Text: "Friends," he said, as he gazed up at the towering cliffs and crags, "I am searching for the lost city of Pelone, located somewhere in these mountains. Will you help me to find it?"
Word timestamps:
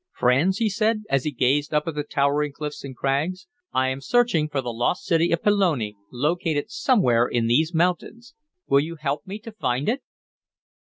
"Friends," 0.15 0.57
he 0.57 0.67
said, 0.67 1.03
as 1.11 1.25
he 1.25 1.31
gazed 1.31 1.75
up 1.75 1.87
at 1.87 1.93
the 1.93 2.01
towering 2.01 2.53
cliffs 2.53 2.83
and 2.83 2.95
crags, 2.97 3.45
"I 3.71 3.89
am 3.89 4.01
searching 4.01 4.49
for 4.49 4.59
the 4.59 4.73
lost 4.73 5.05
city 5.05 5.31
of 5.31 5.43
Pelone, 5.43 5.93
located 6.11 6.71
somewhere 6.71 7.27
in 7.27 7.45
these 7.45 7.71
mountains. 7.75 8.33
Will 8.65 8.79
you 8.79 8.95
help 8.95 9.27
me 9.27 9.37
to 9.37 9.51
find 9.51 9.87
it?" 9.87 10.01